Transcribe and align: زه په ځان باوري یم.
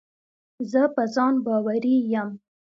زه 0.71 0.81
په 0.95 1.03
ځان 1.13 1.33
باوري 1.45 1.95
یم. 2.13 2.29